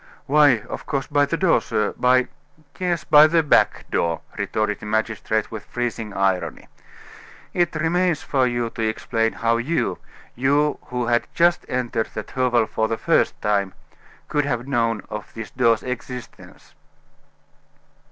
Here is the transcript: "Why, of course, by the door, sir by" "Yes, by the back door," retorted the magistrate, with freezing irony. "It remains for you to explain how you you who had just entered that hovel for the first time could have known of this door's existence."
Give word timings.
"Why, 0.25 0.61
of 0.61 0.87
course, 0.87 1.05
by 1.05 1.27
the 1.27 1.37
door, 1.37 1.61
sir 1.61 1.93
by" 1.95 2.27
"Yes, 2.79 3.03
by 3.03 3.27
the 3.27 3.43
back 3.43 3.85
door," 3.91 4.21
retorted 4.35 4.79
the 4.79 4.87
magistrate, 4.87 5.51
with 5.51 5.63
freezing 5.65 6.11
irony. 6.11 6.67
"It 7.53 7.75
remains 7.75 8.23
for 8.23 8.47
you 8.47 8.71
to 8.71 8.81
explain 8.81 9.31
how 9.33 9.57
you 9.57 9.99
you 10.33 10.79
who 10.85 11.05
had 11.05 11.27
just 11.35 11.67
entered 11.69 12.09
that 12.15 12.31
hovel 12.31 12.65
for 12.65 12.87
the 12.87 12.97
first 12.97 13.39
time 13.43 13.75
could 14.27 14.45
have 14.45 14.67
known 14.67 15.03
of 15.11 15.31
this 15.35 15.51
door's 15.51 15.83
existence." 15.83 16.73